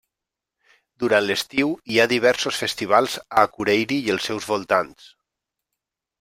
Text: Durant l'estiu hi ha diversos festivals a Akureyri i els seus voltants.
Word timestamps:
Durant 1.03 1.23
l'estiu 1.27 1.73
hi 1.95 1.99
ha 1.99 2.07
diversos 2.13 2.57
festivals 2.63 3.19
a 3.27 3.45
Akureyri 3.51 4.01
i 4.09 4.13
els 4.17 4.27
seus 4.31 4.51
voltants. 4.55 5.13